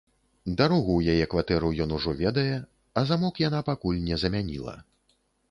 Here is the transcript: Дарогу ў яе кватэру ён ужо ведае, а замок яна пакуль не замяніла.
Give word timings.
Дарогу 0.59 0.91
ў 0.95 1.01
яе 1.17 1.27
кватэру 1.33 1.69
ён 1.85 1.93
ужо 1.97 2.15
ведае, 2.23 2.47
а 3.01 3.05
замок 3.11 3.35
яна 3.47 3.61
пакуль 3.69 4.03
не 4.09 4.19
замяніла. 4.25 4.75